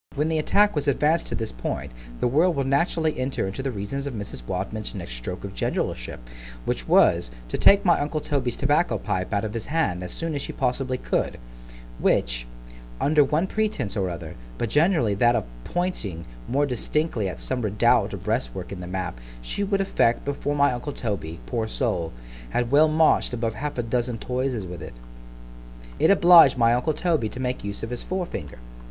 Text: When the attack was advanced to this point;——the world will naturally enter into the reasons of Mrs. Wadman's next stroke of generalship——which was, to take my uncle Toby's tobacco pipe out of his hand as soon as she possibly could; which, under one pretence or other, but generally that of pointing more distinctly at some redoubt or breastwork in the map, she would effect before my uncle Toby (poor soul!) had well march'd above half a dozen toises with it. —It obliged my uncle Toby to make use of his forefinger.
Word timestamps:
When 0.15 0.29
the 0.29 0.39
attack 0.39 0.73
was 0.73 0.87
advanced 0.87 1.27
to 1.27 1.35
this 1.35 1.51
point;——the 1.51 2.27
world 2.27 2.55
will 2.55 2.63
naturally 2.63 3.19
enter 3.19 3.45
into 3.45 3.61
the 3.61 3.69
reasons 3.69 4.07
of 4.07 4.15
Mrs. 4.15 4.41
Wadman's 4.47 4.95
next 4.95 5.13
stroke 5.13 5.43
of 5.43 5.53
generalship——which 5.53 6.87
was, 6.87 7.29
to 7.49 7.55
take 7.59 7.85
my 7.85 7.99
uncle 7.99 8.19
Toby's 8.19 8.55
tobacco 8.55 8.97
pipe 8.97 9.31
out 9.31 9.43
of 9.45 9.53
his 9.53 9.67
hand 9.67 10.01
as 10.01 10.11
soon 10.11 10.33
as 10.33 10.41
she 10.41 10.53
possibly 10.53 10.97
could; 10.97 11.37
which, 11.99 12.47
under 12.99 13.23
one 13.23 13.45
pretence 13.45 13.95
or 13.95 14.09
other, 14.09 14.33
but 14.57 14.71
generally 14.71 15.13
that 15.13 15.35
of 15.35 15.43
pointing 15.65 16.25
more 16.47 16.65
distinctly 16.65 17.29
at 17.29 17.39
some 17.39 17.61
redoubt 17.61 18.11
or 18.11 18.17
breastwork 18.17 18.71
in 18.71 18.79
the 18.79 18.87
map, 18.87 19.21
she 19.39 19.63
would 19.63 19.81
effect 19.81 20.25
before 20.25 20.55
my 20.55 20.71
uncle 20.71 20.93
Toby 20.93 21.39
(poor 21.45 21.67
soul!) 21.67 22.11
had 22.49 22.71
well 22.71 22.87
march'd 22.87 23.35
above 23.35 23.53
half 23.53 23.77
a 23.77 23.83
dozen 23.83 24.17
toises 24.17 24.65
with 24.65 24.81
it. 24.81 24.93
—It 25.99 26.09
obliged 26.09 26.57
my 26.57 26.73
uncle 26.73 26.93
Toby 26.95 27.29
to 27.29 27.39
make 27.39 27.63
use 27.63 27.83
of 27.83 27.91
his 27.91 28.01
forefinger. 28.01 28.57